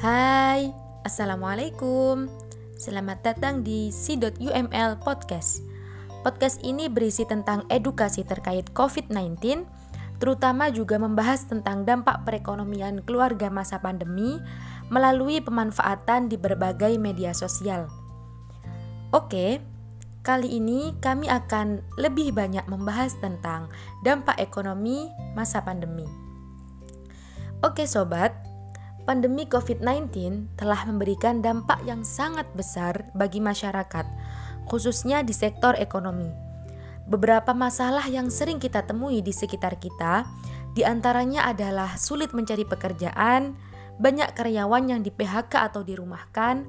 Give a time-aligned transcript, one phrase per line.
[0.00, 0.72] Hai,
[1.04, 2.24] Assalamualaikum.
[2.80, 5.60] Selamat datang di C.UML Podcast.
[6.24, 9.60] Podcast ini berisi tentang edukasi terkait COVID-19
[10.16, 14.40] Terutama juga membahas tentang dampak perekonomian keluarga masa pandemi
[14.88, 17.92] Melalui pemanfaatan di berbagai media sosial.
[19.12, 19.60] Oke,
[20.24, 23.68] kali ini kami akan lebih banyak membahas tentang
[24.00, 26.08] dampak ekonomi masa pandemi.
[27.60, 28.49] Oke sobat,
[29.10, 34.06] pandemi COVID-19 telah memberikan dampak yang sangat besar bagi masyarakat,
[34.70, 36.30] khususnya di sektor ekonomi.
[37.10, 40.30] Beberapa masalah yang sering kita temui di sekitar kita,
[40.78, 43.58] di antaranya adalah sulit mencari pekerjaan,
[43.98, 46.62] banyak karyawan yang di PHK atau dirumahkan,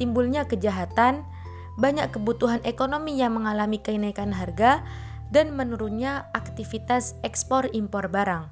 [0.00, 1.28] timbulnya kejahatan,
[1.76, 4.80] banyak kebutuhan ekonomi yang mengalami kenaikan harga,
[5.28, 8.48] dan menurunnya aktivitas ekspor impor barang.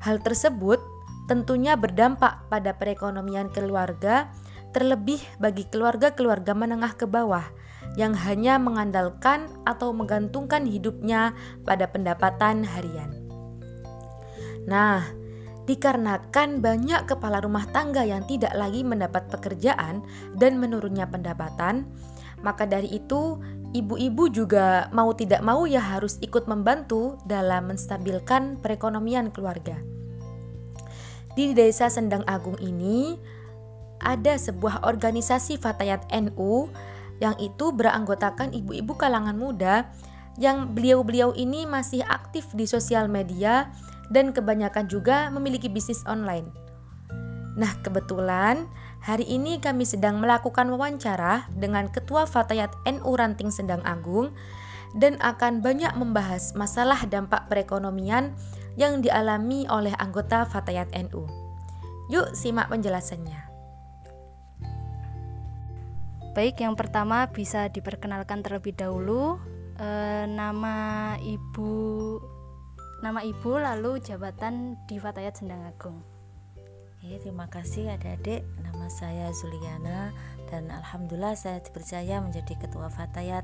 [0.00, 0.80] Hal tersebut
[1.28, 4.32] tentunya berdampak pada perekonomian keluarga,
[4.72, 7.44] terlebih bagi keluarga-keluarga menengah ke bawah
[7.94, 13.12] yang hanya mengandalkan atau menggantungkan hidupnya pada pendapatan harian.
[14.68, 15.04] Nah,
[15.64, 20.04] dikarenakan banyak kepala rumah tangga yang tidak lagi mendapat pekerjaan
[20.36, 21.88] dan menurunnya pendapatan,
[22.40, 23.40] maka dari itu
[23.76, 29.97] ibu-ibu juga mau tidak mau ya harus ikut membantu dalam menstabilkan perekonomian keluarga.
[31.38, 33.14] Di desa Sendang Agung ini
[34.02, 36.66] ada sebuah organisasi Fatayat NU
[37.22, 39.86] yang itu beranggotakan ibu-ibu kalangan muda
[40.34, 43.70] yang beliau-beliau ini masih aktif di sosial media
[44.10, 46.50] dan kebanyakan juga memiliki bisnis online.
[47.54, 48.66] Nah, kebetulan
[48.98, 54.34] hari ini kami sedang melakukan wawancara dengan Ketua Fatayat NU Ranting Sendang Agung
[54.98, 58.34] dan akan banyak membahas masalah dampak perekonomian
[58.78, 61.26] yang dialami oleh anggota Fatayat NU.
[62.08, 63.50] Yuk simak penjelasannya.
[66.38, 69.42] Baik, yang pertama bisa diperkenalkan terlebih dahulu
[69.74, 69.88] e,
[70.30, 71.74] nama ibu
[73.02, 75.98] nama ibu lalu jabatan di Fatayat Sendang Agung.
[77.02, 78.46] Ya, terima kasih adik-adik.
[78.62, 80.14] Nama saya Zuliana
[80.46, 83.42] dan alhamdulillah saya dipercaya menjadi ketua Fatayat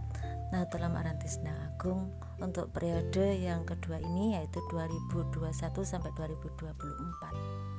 [0.54, 7.75] Nahdlatul Arantis Sendang Agung untuk periode yang kedua ini yaitu 2021 sampai 2024.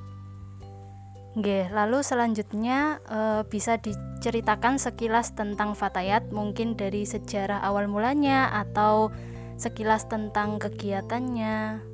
[1.36, 9.12] Oke, lalu selanjutnya e, bisa diceritakan sekilas tentang Fatayat mungkin dari sejarah awal mulanya atau
[9.60, 11.84] sekilas tentang kegiatannya.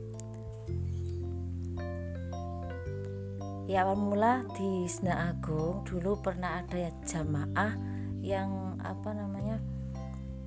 [3.66, 7.74] Ya awal mula di Sena Agung dulu pernah ada ya jamaah
[8.22, 9.58] yang apa namanya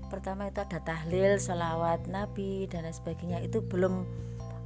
[0.08, 3.42] pertama itu ada tahlil, sholawat Nabi dan lain sebagainya.
[3.44, 4.06] Itu belum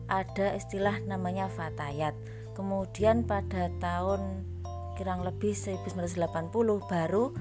[0.10, 2.18] ada istilah namanya fatayat.
[2.58, 4.44] Kemudian pada tahun
[5.00, 6.52] kurang lebih 1980
[6.92, 7.32] baru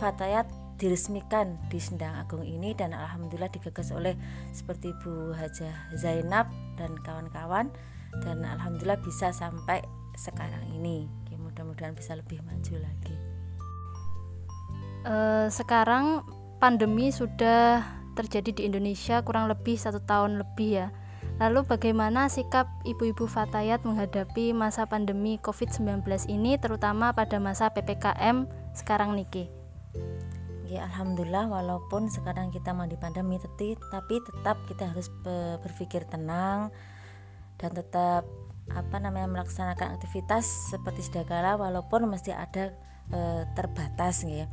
[0.00, 0.48] fatayat
[0.80, 4.18] diresmikan di Sendang Agung ini dan alhamdulillah digagas oleh
[4.50, 7.70] seperti Bu Hajah Zainab dan kawan-kawan
[8.26, 9.84] dan alhamdulillah bisa sampai
[10.18, 11.06] sekarang ini.
[11.54, 13.14] Mudah-mudahan bisa lebih maju lagi.
[15.06, 16.26] Uh, sekarang
[16.64, 17.84] pandemi sudah
[18.16, 20.88] terjadi di Indonesia kurang lebih satu tahun lebih ya.
[21.36, 29.12] Lalu bagaimana sikap ibu-ibu Fatayat menghadapi masa pandemi COVID-19 ini terutama pada masa PPKM sekarang
[29.12, 29.52] Niki?
[30.64, 35.12] Ya Alhamdulillah walaupun sekarang kita di pandemi teti, tapi tetap kita harus
[35.60, 36.72] berpikir tenang
[37.60, 38.24] dan tetap
[38.72, 41.28] apa namanya melaksanakan aktivitas seperti sedia
[41.60, 42.72] walaupun mesti ada
[43.12, 44.48] e, terbatas ya.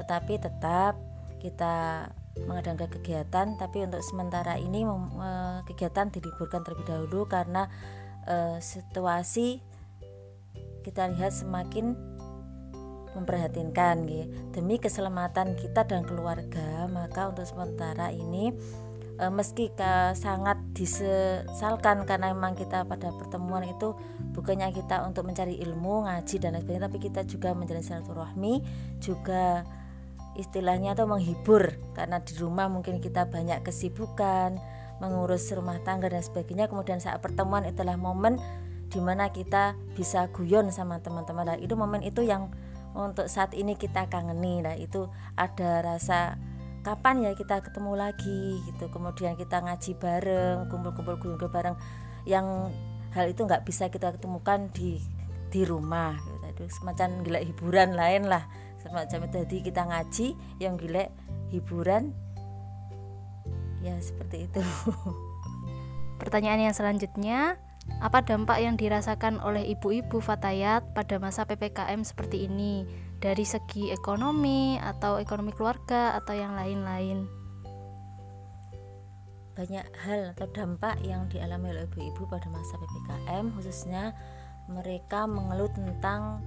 [0.00, 1.09] Tetapi tetap
[1.40, 2.06] kita
[2.46, 4.86] mengadakan kegiatan tapi untuk sementara ini
[5.66, 7.66] kegiatan diliburkan terlebih dahulu karena
[8.24, 9.58] e, situasi
[10.86, 11.98] kita lihat semakin
[13.10, 14.30] memprihatinkan gitu.
[14.54, 18.54] demi keselamatan kita dan keluarga maka untuk sementara ini
[19.18, 19.74] e, meski
[20.14, 23.98] sangat disesalkan karena memang kita pada pertemuan itu
[24.32, 28.54] bukannya kita untuk mencari ilmu ngaji dan lain sebagainya tapi kita juga menjalin silaturahmi
[29.02, 29.66] juga
[30.38, 31.78] istilahnya tuh menghibur.
[31.96, 34.60] Karena di rumah mungkin kita banyak kesibukan
[35.00, 36.68] mengurus rumah tangga dan sebagainya.
[36.68, 38.38] Kemudian saat pertemuan itulah momen
[38.90, 41.54] di mana kita bisa guyon sama teman-teman.
[41.54, 42.52] Nah itu momen itu yang
[42.92, 44.60] untuk saat ini kita kangeni.
[44.60, 46.36] Nah itu ada rasa
[46.80, 48.92] kapan ya kita ketemu lagi gitu.
[48.92, 51.76] Kemudian kita ngaji bareng kumpul-kumpul guyon bareng.
[52.28, 52.76] Yang
[53.16, 55.00] hal itu nggak bisa kita ketemukan di
[55.50, 56.14] di rumah.
[56.50, 56.76] Gitu.
[56.76, 58.44] semacam gila hiburan lain lah
[58.80, 59.36] semacam itu.
[59.44, 60.26] Jadi kita ngaji
[60.58, 61.12] yang gile
[61.52, 62.16] hiburan.
[63.80, 64.60] Ya seperti itu.
[66.20, 67.56] Pertanyaan yang selanjutnya
[68.04, 72.84] Apa dampak yang dirasakan oleh ibu-ibu Fatayat pada masa PPKM seperti ini?
[73.18, 77.26] Dari segi ekonomi atau ekonomi keluarga atau yang lain-lain?
[79.58, 84.14] Banyak hal atau dampak yang dialami oleh ibu-ibu pada masa PPKM khususnya
[84.70, 86.40] mereka mengeluh tentang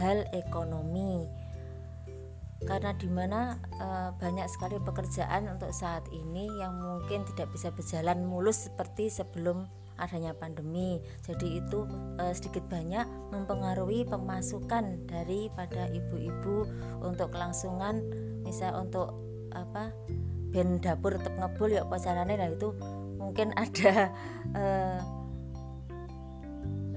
[0.00, 1.28] hal ekonomi
[2.66, 3.86] karena di mana e,
[4.18, 10.34] banyak sekali pekerjaan untuk saat ini yang mungkin tidak bisa berjalan mulus seperti sebelum adanya
[10.34, 10.98] pandemi.
[11.22, 11.86] Jadi itu
[12.18, 16.66] e, sedikit banyak mempengaruhi pemasukan daripada ibu-ibu
[17.06, 18.02] untuk kelangsungan
[18.42, 19.14] misal untuk
[19.54, 19.94] apa
[20.50, 22.72] ben dapur tetap ngebul ya apa caranya nah itu
[23.20, 24.10] mungkin ada
[24.56, 24.64] e,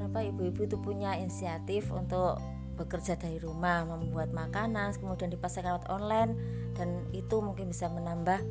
[0.01, 2.39] apa ibu-ibu itu punya inisiatif untuk
[2.81, 6.33] bekerja dari rumah, membuat makanan, kemudian dipasarkan lewat online
[6.73, 8.41] dan itu mungkin bisa menambah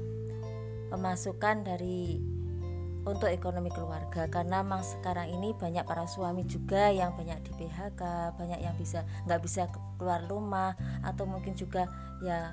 [0.94, 2.22] pemasukan dari
[3.04, 4.28] untuk ekonomi keluarga.
[4.28, 8.00] Karena memang sekarang ini banyak para suami juga yang banyak di PHK,
[8.36, 9.66] banyak yang bisa nggak bisa
[9.96, 11.88] keluar rumah atau mungkin juga
[12.20, 12.52] ya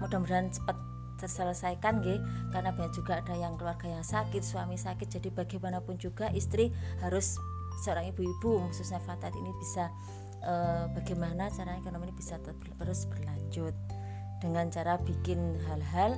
[0.00, 0.76] mudah-mudahan cepat
[1.16, 2.20] terselesaikan gitu
[2.52, 5.08] karena banyak juga ada yang keluarga yang sakit suami sakit.
[5.20, 7.36] Jadi bagaimanapun juga istri harus
[7.84, 9.92] seorang ibu-ibu khususnya Fatat ini bisa
[10.46, 13.74] uh, bagaimana cara ekonomi ini bisa terus berlanjut
[14.38, 16.14] dengan cara bikin hal-hal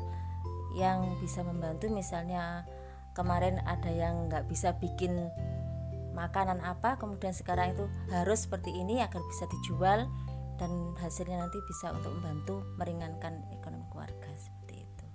[0.76, 2.68] yang bisa membantu misalnya
[3.16, 5.32] kemarin ada yang nggak bisa bikin
[6.12, 10.06] makanan apa kemudian sekarang itu harus seperti ini agar bisa dijual
[10.58, 15.06] dan hasilnya nanti bisa untuk membantu meringankan ekonomi keluarga seperti itu.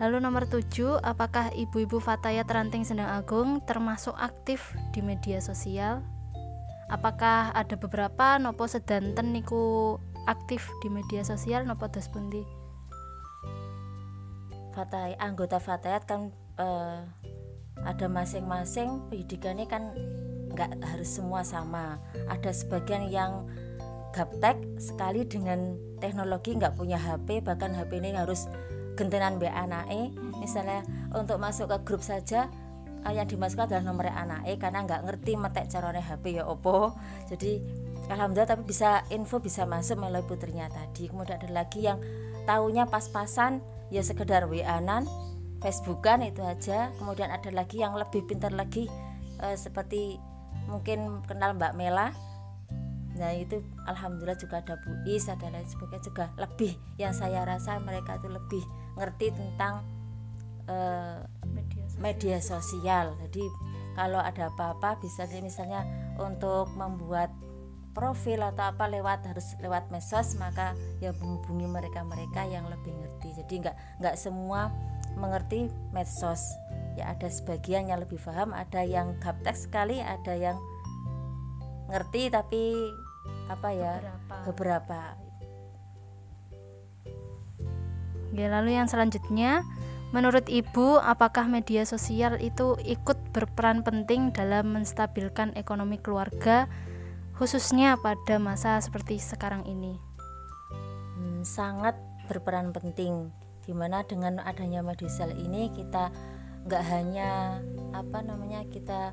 [0.00, 0.64] Lalu nomor 7,
[1.04, 6.00] apakah ibu-ibu Fataya Teranting Sendang Agung termasuk aktif di media sosial?
[6.88, 8.36] Apakah ada beberapa?
[8.40, 9.96] Nopo sedanten niku
[10.28, 11.64] aktif di media sosial?
[11.64, 12.44] Nopo dos pundi?
[14.74, 17.06] Fatai, anggota Fatayat kan uh,
[17.86, 19.94] ada masing-masing pendidikannya kan
[20.54, 22.02] nggak harus semua sama.
[22.26, 23.46] Ada sebagian yang
[24.14, 28.46] gaptek sekali dengan teknologi nggak punya HP bahkan HP ini harus
[28.94, 32.46] gentenan anak e misalnya untuk masuk ke grup saja
[33.12, 36.96] yang dimasukkan adalah nomor anak eh karena nggak ngerti metek caranya HP ya opo.
[37.28, 37.60] Jadi
[38.08, 41.12] alhamdulillah tapi bisa info bisa masuk melalui putrinya tadi.
[41.12, 42.00] Kemudian ada lagi yang
[42.48, 43.60] tahunya pas-pasan
[43.92, 45.04] ya sekedar wa-an
[45.60, 46.88] Facebookan itu aja.
[46.96, 48.88] Kemudian ada lagi yang lebih pintar lagi
[49.44, 50.16] eh, seperti
[50.64, 52.08] mungkin kenal Mbak Mela.
[53.14, 57.78] Nah itu alhamdulillah juga ada Bu Is ada lain sebagainya juga lebih yang saya rasa
[57.78, 58.64] mereka itu lebih
[58.98, 59.86] ngerti tentang
[60.66, 61.22] uh,
[61.98, 63.14] media sosial.
[63.26, 63.44] Jadi
[63.94, 65.86] kalau ada apa-apa bisa misalnya
[66.18, 67.30] untuk membuat
[67.94, 73.38] profil atau apa lewat harus lewat medsos maka ya menghubungi mereka-mereka yang lebih ngerti.
[73.38, 74.74] Jadi nggak nggak semua
[75.14, 76.42] mengerti medsos.
[76.98, 80.58] Ya ada sebagian yang lebih paham ada yang gaptek sekali ada yang
[81.90, 82.74] ngerti tapi
[83.46, 85.00] apa ya beberapa, beberapa.
[88.34, 89.62] Oke, lalu yang selanjutnya
[90.14, 96.70] Menurut Ibu, apakah media sosial itu ikut berperan penting dalam menstabilkan ekonomi keluarga,
[97.34, 99.98] khususnya pada masa seperti sekarang ini?
[101.18, 101.98] Hmm, sangat
[102.30, 103.34] berperan penting,
[103.66, 106.14] di mana dengan adanya media sosial ini kita
[106.70, 107.58] nggak hanya
[107.90, 109.10] apa namanya kita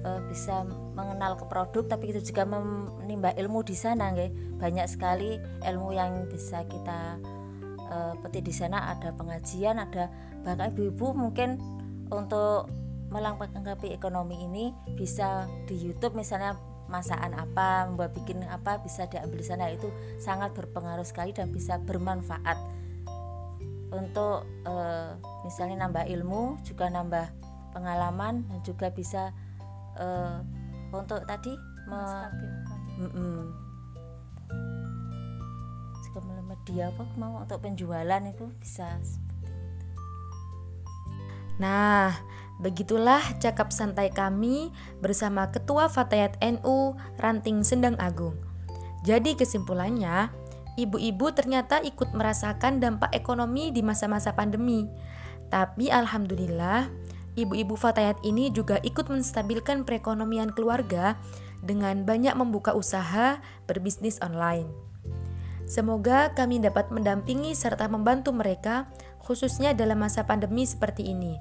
[0.00, 0.64] uh, bisa
[0.96, 4.16] mengenal ke produk, tapi kita juga menimba ilmu di sana,
[4.56, 7.20] banyak sekali ilmu yang bisa kita
[7.92, 10.08] uh, peti di sana ada pengajian ada
[10.40, 11.60] bahkan ibu-ibu mungkin
[12.08, 12.72] untuk
[13.12, 16.56] melengkapi ekonomi ini bisa di YouTube misalnya
[16.88, 19.72] masakan apa membuat bikin apa bisa diambil di sana.
[19.72, 19.88] Itu
[20.20, 22.60] sangat berpengaruh sekali dan bisa bermanfaat.
[23.92, 27.28] Untuk uh, misalnya nambah ilmu juga nambah
[27.76, 29.32] pengalaman dan juga bisa
[30.00, 30.40] uh,
[30.92, 31.52] untuk tadi
[31.88, 32.00] me,
[36.12, 36.20] ke
[36.62, 38.86] media apa mau untuk penjualan itu bisa.
[41.58, 42.14] Nah,
[42.62, 44.70] begitulah cakap santai kami
[45.02, 48.38] bersama Ketua Fatayat NU Ranting Sendang Agung.
[49.02, 50.30] Jadi kesimpulannya,
[50.78, 54.86] ibu-ibu ternyata ikut merasakan dampak ekonomi di masa-masa pandemi.
[55.50, 56.86] Tapi alhamdulillah,
[57.34, 61.18] ibu-ibu Fatayat ini juga ikut menstabilkan perekonomian keluarga
[61.58, 64.91] dengan banyak membuka usaha berbisnis online.
[65.64, 68.90] Semoga kami dapat mendampingi serta membantu mereka,
[69.22, 71.38] khususnya dalam masa pandemi seperti ini.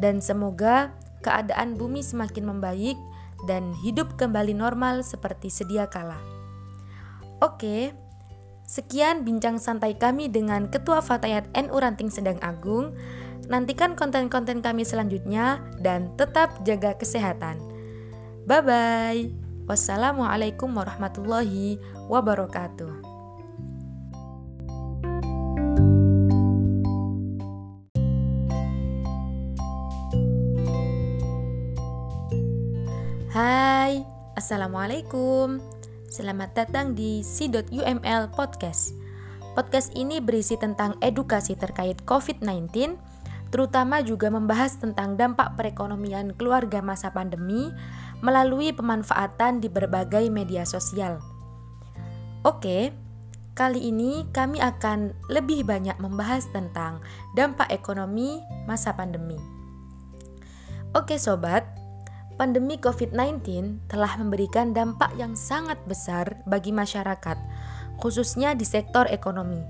[0.00, 0.90] Dan semoga
[1.20, 2.96] keadaan bumi semakin membaik
[3.44, 6.16] dan hidup kembali normal seperti sedia kala.
[7.40, 7.92] Oke,
[8.68, 12.92] sekian bincang santai kami dengan Ketua Fatayat NU Ranting Sedang Agung.
[13.48, 17.58] Nantikan konten-konten kami selanjutnya dan tetap jaga kesehatan.
[18.44, 19.24] Bye bye.
[19.66, 21.78] Wassalamualaikum warahmatullahi
[22.10, 23.09] wabarakatuh.
[33.40, 34.04] Hai,
[34.36, 35.64] Assalamualaikum.
[36.12, 38.92] Selamat datang di C.UML Podcast.
[39.56, 43.00] Podcast ini berisi tentang edukasi terkait COVID-19
[43.48, 47.72] Terutama juga membahas tentang dampak perekonomian keluarga masa pandemi
[48.20, 51.24] Melalui pemanfaatan di berbagai media sosial.
[52.44, 52.92] Oke,
[53.56, 57.00] kali ini kami akan lebih banyak membahas tentang
[57.32, 58.36] dampak ekonomi
[58.68, 59.40] masa pandemi.
[60.92, 61.79] Oke sobat,
[62.40, 63.44] pandemi COVID-19
[63.92, 67.36] telah memberikan dampak yang sangat besar bagi masyarakat,
[68.00, 69.60] khususnya di sektor ekonomi.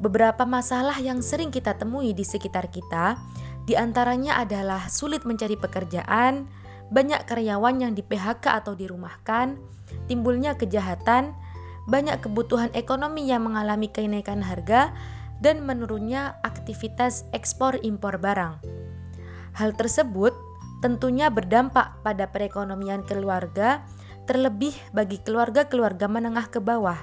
[0.00, 3.20] Beberapa masalah yang sering kita temui di sekitar kita,
[3.68, 6.48] di antaranya adalah sulit mencari pekerjaan,
[6.88, 9.60] banyak karyawan yang di PHK atau dirumahkan,
[10.08, 11.36] timbulnya kejahatan,
[11.84, 14.96] banyak kebutuhan ekonomi yang mengalami kenaikan harga,
[15.44, 18.56] dan menurunnya aktivitas ekspor impor barang.
[19.52, 20.32] Hal tersebut
[20.80, 23.84] tentunya berdampak pada perekonomian keluarga,
[24.24, 26.98] terlebih bagi keluarga-keluarga menengah ke bawah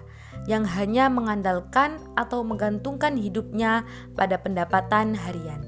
[0.45, 5.61] yang hanya mengandalkan atau menggantungkan hidupnya pada pendapatan harian.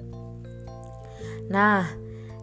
[1.49, 1.89] Nah,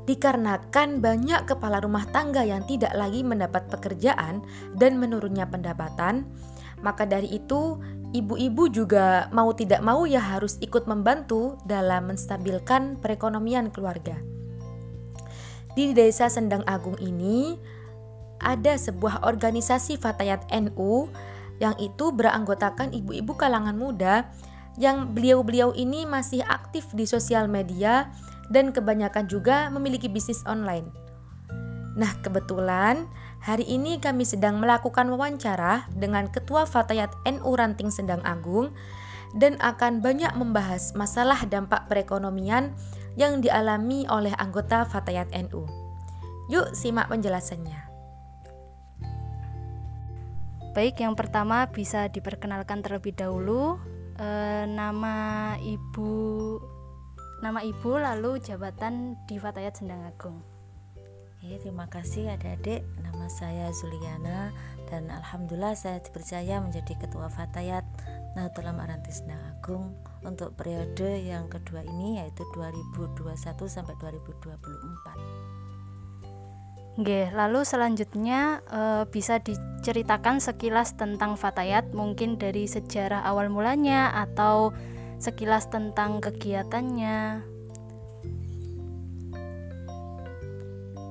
[0.07, 4.43] dikarenakan banyak kepala rumah tangga yang tidak lagi mendapat pekerjaan
[4.75, 6.27] dan menurunnya pendapatan,
[6.83, 7.79] maka dari itu
[8.13, 14.36] ibu-ibu juga mau tidak mau ya harus ikut membantu dalam menstabilkan perekonomian keluarga.
[15.77, 17.61] Di desa Sendang Agung ini
[18.41, 21.13] ada sebuah organisasi Fatayat NU
[21.61, 24.33] yang itu beranggotakan ibu-ibu kalangan muda
[24.81, 28.09] yang beliau-beliau ini masih aktif di sosial media
[28.49, 30.89] dan kebanyakan juga memiliki bisnis online.
[31.97, 33.09] Nah, kebetulan
[33.45, 38.73] hari ini kami sedang melakukan wawancara dengan Ketua Fatayat NU Ranting Sendang Agung
[39.37, 42.73] dan akan banyak membahas masalah dampak perekonomian
[43.17, 45.65] yang dialami oleh anggota Fatayat NU.
[46.53, 47.89] Yuk simak penjelasannya.
[50.77, 53.81] Baik, yang pertama bisa diperkenalkan terlebih dahulu
[54.21, 54.29] e,
[54.69, 56.13] nama ibu
[57.41, 60.45] nama ibu lalu jabatan di Fatayat Sendang Agung.
[61.41, 62.85] Ya, terima kasih adik-adik.
[63.01, 64.53] Nama saya Zuliana
[64.93, 67.89] dan alhamdulillah saya dipercaya menjadi ketua Fatayat
[68.37, 73.39] Nahdlatul Arantis Sendang Agung untuk periode yang kedua ini yaitu 2021
[73.71, 75.57] sampai 2024.
[76.97, 78.81] Oke, lalu selanjutnya e,
[79.13, 84.73] bisa diceritakan sekilas tentang Fatayat mungkin dari sejarah awal mulanya atau
[85.21, 87.45] sekilas tentang kegiatannya.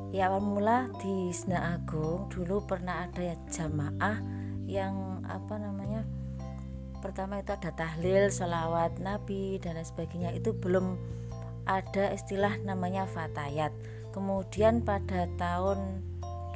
[0.10, 4.18] Ya awal mula di Sena Agung dulu pernah ada ya jamaah
[4.66, 6.02] yang apa namanya
[7.06, 10.98] pertama itu ada tahlil, sholawat Nabi dan lain sebagainya itu belum
[11.70, 13.70] ada istilah namanya fatayat.
[14.10, 16.02] Kemudian pada tahun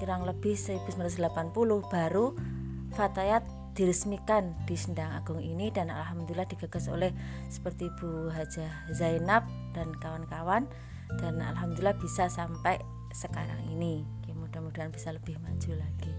[0.01, 1.53] kurang lebih 1980
[1.93, 2.33] baru
[2.97, 3.45] fatayat
[3.77, 7.13] diresmikan di Sendang Agung ini dan alhamdulillah digagas oleh
[7.53, 9.45] seperti Bu Hajah Zainab
[9.77, 10.65] dan kawan-kawan
[11.21, 12.81] dan alhamdulillah bisa sampai
[13.13, 14.01] sekarang ini.
[14.33, 16.13] Mudah-mudahan bisa lebih maju lagi.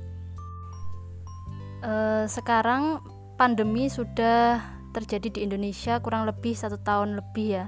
[1.83, 3.03] Uh, sekarang
[3.40, 4.61] pandemi sudah
[4.92, 7.64] terjadi di Indonesia kurang lebih satu tahun lebih ya.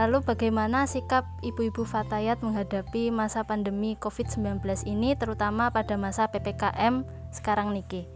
[0.00, 7.04] Lalu bagaimana sikap ibu-ibu Fatayat menghadapi masa pandemi COVID-19 ini terutama pada masa PPKM
[7.36, 8.08] sekarang niki?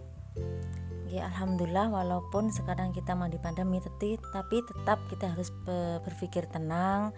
[1.12, 5.52] Ya alhamdulillah walaupun sekarang kita mau di pandemi tapi, tapi tetap kita harus
[6.08, 7.12] berpikir tenang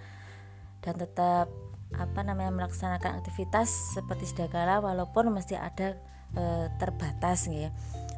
[0.83, 1.47] dan tetap
[1.95, 4.51] apa namanya melaksanakan aktivitas seperti sedia
[4.83, 5.95] walaupun mesti ada
[6.35, 7.71] e, terbatas ya.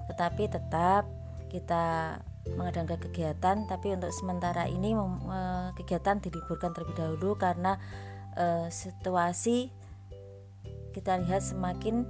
[0.09, 1.18] Tetapi tetap
[1.49, 2.17] kita
[2.57, 4.97] mengadakan kegiatan tapi untuk sementara ini
[5.77, 7.77] kegiatan diliburkan terlebih dahulu karena
[8.33, 9.69] e, situasi
[10.97, 12.09] kita lihat semakin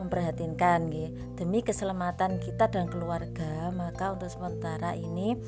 [0.00, 1.14] memprihatinkan gitu.
[1.38, 5.38] demi keselamatan kita dan keluarga maka untuk sementara ini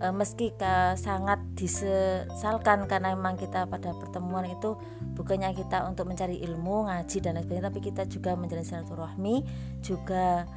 [0.00, 0.56] e, meski
[0.96, 4.80] sangat disesalkan karena memang kita pada pertemuan itu
[5.12, 9.44] bukannya kita untuk mencari ilmu ngaji dan lain sebagainya tapi kita juga menjalin silaturahmi
[9.84, 10.48] juga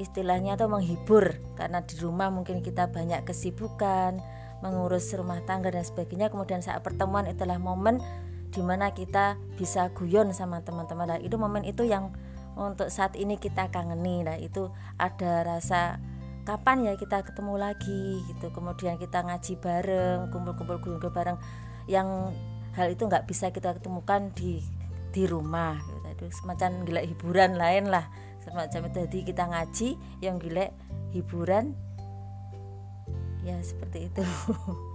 [0.00, 1.36] istilahnya atau menghibur.
[1.54, 4.18] Karena di rumah mungkin kita banyak kesibukan
[4.64, 6.32] mengurus rumah tangga dan sebagainya.
[6.32, 8.00] Kemudian saat pertemuan itulah momen
[8.50, 11.06] di mana kita bisa guyon sama teman-teman.
[11.06, 12.10] Nah itu momen itu yang
[12.56, 14.24] untuk saat ini kita kangeni.
[14.24, 16.00] Nah itu ada rasa
[16.48, 18.48] kapan ya kita ketemu lagi gitu.
[18.50, 21.38] Kemudian kita ngaji bareng kumpul-kumpul guyon bareng.
[21.84, 22.32] Yang
[22.74, 24.64] hal itu nggak bisa kita ketemukan di
[25.10, 25.74] di rumah
[26.14, 26.30] gitu.
[26.30, 28.06] semacam gila hiburan lain lah
[28.44, 28.96] semacam itu.
[29.06, 29.88] Jadi kita ngaji
[30.24, 30.66] yang gila
[31.12, 31.76] hiburan.
[33.44, 34.24] Ya seperti itu.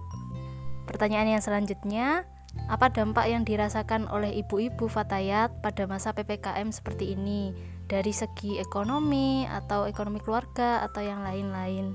[0.88, 2.22] Pertanyaan yang selanjutnya
[2.70, 7.52] apa dampak yang dirasakan oleh ibu-ibu Fatayat pada masa PPKM seperti ini?
[7.86, 11.94] Dari segi ekonomi atau ekonomi keluarga atau yang lain-lain?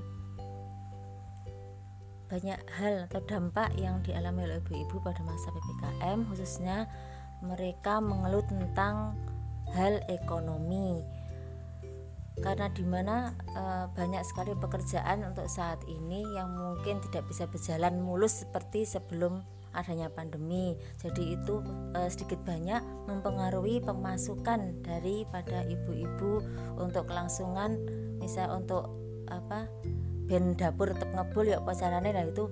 [2.32, 6.88] Banyak hal atau dampak yang dialami oleh ibu-ibu pada masa PPKM khususnya
[7.44, 9.12] mereka mengeluh tentang
[9.76, 11.04] hal ekonomi
[12.40, 13.62] karena di mana e,
[13.92, 19.44] banyak sekali pekerjaan untuk saat ini yang mungkin tidak bisa berjalan mulus seperti sebelum
[19.76, 20.72] adanya pandemi.
[20.96, 21.60] Jadi itu
[21.92, 26.40] e, sedikit banyak mempengaruhi pemasukan daripada ibu-ibu
[26.80, 27.76] untuk kelangsungan
[28.16, 28.88] misal untuk
[29.28, 29.68] apa
[30.30, 32.44] ben dapur tetap ngebul ya pacarannya nah itu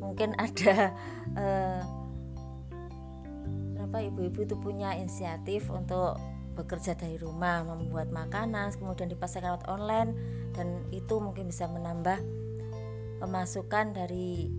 [0.00, 0.90] mungkin ada
[1.36, 1.46] e,
[3.78, 6.18] apa ibu-ibu itu punya inisiatif untuk
[6.58, 10.10] bekerja dari rumah, membuat makanan, kemudian dipasarkan lewat online
[10.58, 12.18] dan itu mungkin bisa menambah
[13.22, 14.50] pemasukan dari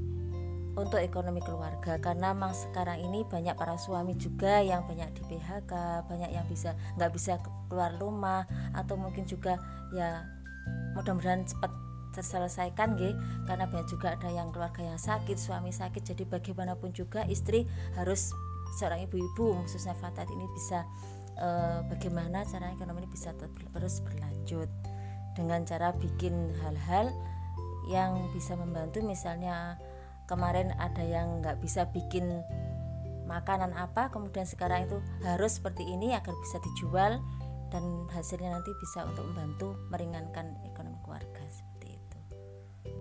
[0.80, 2.00] untuk ekonomi keluarga.
[2.00, 5.72] Karena memang sekarang ini banyak para suami juga yang banyak di PHK
[6.08, 7.36] banyak yang bisa nggak bisa
[7.68, 9.60] keluar rumah atau mungkin juga
[9.92, 10.24] ya
[10.96, 11.72] mudah-mudahan cepat
[12.10, 13.14] terselesaikan gitu
[13.46, 16.16] karena banyak juga ada yang keluarga yang sakit suami sakit.
[16.16, 17.68] Jadi bagaimanapun juga istri
[18.00, 18.32] harus
[18.78, 20.86] seorang ibu-ibu khususnya Fatat ini bisa
[21.40, 23.34] uh, bagaimana cara ekonomi bisa
[23.74, 24.70] terus berlanjut
[25.34, 27.10] dengan cara bikin hal-hal
[27.90, 29.80] yang bisa membantu misalnya
[30.30, 32.44] kemarin ada yang nggak bisa bikin
[33.26, 37.22] makanan apa kemudian sekarang itu harus seperti ini agar bisa dijual
[37.70, 42.18] dan hasilnya nanti bisa untuk membantu meringankan ekonomi keluarga seperti itu.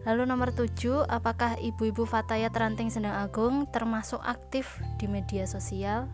[0.04, 6.08] Lalu nomor tujuh, apakah ibu-ibu Fataya Teranting Sendang Agung termasuk aktif di media sosial?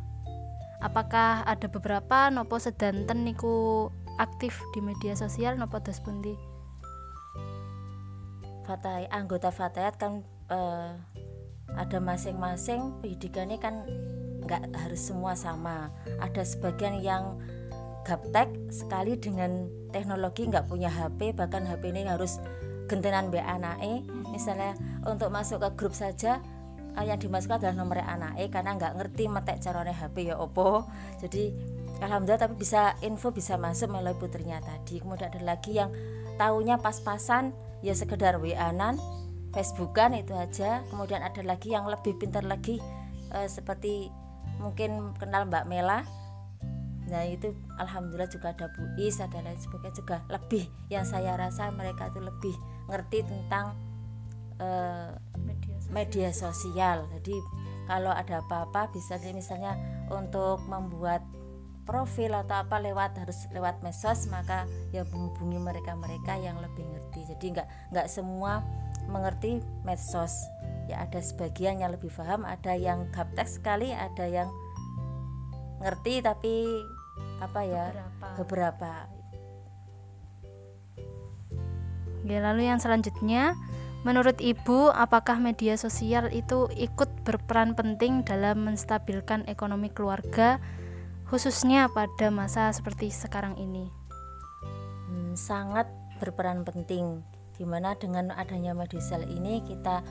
[0.81, 2.31] Apakah ada beberapa?
[2.33, 3.89] Nopo sedanten niku
[4.19, 5.59] aktif di media sosial?
[5.59, 6.35] Nopo dos pundi?
[8.65, 10.97] Fatai anggota Fatayat kan uh,
[11.77, 13.03] ada masing-masing.
[13.05, 13.85] Pendidikannya kan
[14.45, 15.93] nggak harus semua sama.
[16.19, 17.39] Ada sebagian yang
[18.05, 22.37] gaptek sekali dengan teknologi nggak punya HP bahkan HP ini harus
[22.85, 24.77] gentenan BANAE misalnya
[25.09, 26.45] untuk masuk ke grup saja
[27.03, 30.87] yang dimasukkan adalah nomor anak eh karena nggak ngerti metek carane HP ya opo.
[31.19, 31.51] Jadi
[31.99, 35.03] alhamdulillah tapi bisa info bisa masuk melalui putrinya tadi.
[35.03, 35.91] Kemudian ada lagi yang
[36.39, 37.51] tahunya pas-pasan
[37.83, 39.03] ya sekedar wa-nan
[39.51, 40.87] Facebookan itu aja.
[40.87, 42.79] Kemudian ada lagi yang lebih pintar lagi
[43.35, 44.11] eh, seperti
[44.63, 46.07] mungkin kenal Mbak Mela.
[47.11, 51.69] Nah itu alhamdulillah juga ada Bu Is ada lain sebagainya juga lebih yang saya rasa
[51.75, 52.57] mereka itu lebih
[52.89, 53.77] ngerti tentang
[54.57, 55.13] uh,
[55.91, 57.05] media sosial.
[57.19, 57.37] Jadi
[57.85, 59.77] kalau ada apa-apa bisa misalnya
[60.09, 61.21] untuk membuat
[61.85, 67.21] profil atau apa lewat harus lewat medsos maka ya menghubungi mereka-mereka yang lebih ngerti.
[67.37, 68.65] Jadi nggak nggak semua
[69.09, 70.33] mengerti medsos.
[70.89, 74.49] Ya ada sebagian yang lebih paham ada yang gaptek sekali ada yang
[75.81, 76.65] ngerti tapi
[77.41, 78.93] apa ya beberapa, beberapa.
[82.25, 83.53] Oke, lalu yang selanjutnya
[84.05, 90.61] Menurut Ibu, apakah media sosial itu ikut berperan penting dalam menstabilkan ekonomi keluarga,
[91.33, 93.89] khususnya pada masa seperti sekarang ini?
[95.09, 95.89] Hmm, sangat
[96.21, 97.25] berperan penting,
[97.57, 100.05] di mana dengan adanya media sosial ini kita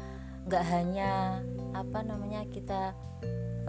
[0.50, 1.40] nggak hanya
[1.78, 2.98] apa namanya kita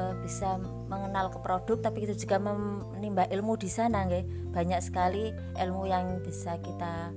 [0.00, 0.56] uh, bisa
[0.88, 4.56] mengenal ke produk, tapi kita juga menimba ilmu di sana, nggak?
[4.56, 7.12] Banyak sekali ilmu yang bisa kita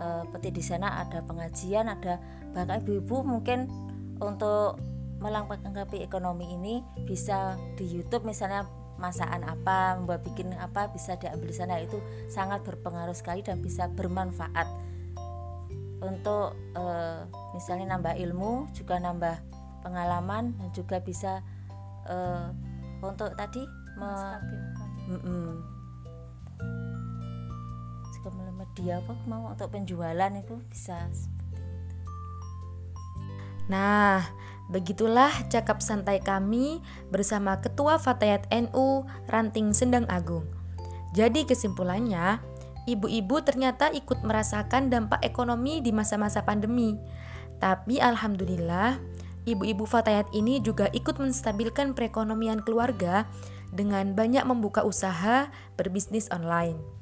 [0.00, 2.18] uh, peti di sana ada pengajian ada
[2.56, 3.70] bahkan ibu-ibu mungkin
[4.18, 4.80] untuk
[5.20, 8.64] melengkapi ekonomi ini bisa di YouTube misalnya
[9.00, 11.80] masakan apa, membuat bikin apa bisa diambil di sana.
[11.80, 14.68] Itu sangat berpengaruh sekali dan bisa bermanfaat.
[16.04, 16.84] Untuk e,
[17.56, 19.36] misalnya nambah ilmu juga nambah
[19.84, 21.40] pengalaman dan juga bisa
[22.04, 22.16] e,
[23.00, 23.64] untuk tadi
[23.96, 24.12] me,
[28.20, 31.08] ke media apa mau untuk penjualan itu bisa
[33.70, 34.26] Nah,
[34.66, 36.82] begitulah cakap santai kami
[37.14, 40.42] bersama Ketua Fatayat NU Ranting Sendang Agung.
[41.14, 42.42] Jadi kesimpulannya,
[42.90, 46.98] ibu-ibu ternyata ikut merasakan dampak ekonomi di masa-masa pandemi.
[47.62, 48.98] Tapi alhamdulillah,
[49.46, 53.30] ibu-ibu Fatayat ini juga ikut menstabilkan perekonomian keluarga
[53.70, 55.46] dengan banyak membuka usaha
[55.78, 56.99] berbisnis online.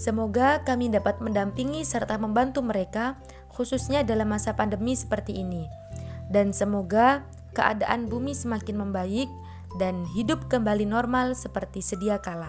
[0.00, 3.20] Semoga kami dapat mendampingi serta membantu mereka,
[3.52, 5.68] khususnya dalam masa pandemi seperti ini.
[6.32, 9.28] Dan semoga keadaan bumi semakin membaik
[9.76, 12.48] dan hidup kembali normal seperti sedia kala.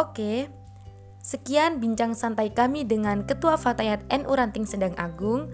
[0.00, 0.48] Oke,
[1.20, 5.52] sekian bincang santai kami dengan Ketua Fatayat NU Ranting Sedang Agung.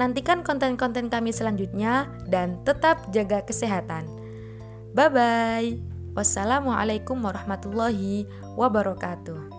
[0.00, 4.08] Nantikan konten-konten kami selanjutnya dan tetap jaga kesehatan.
[4.96, 5.70] Bye bye.
[6.16, 8.24] Wassalamualaikum warahmatullahi
[8.56, 9.55] wabarakatuh.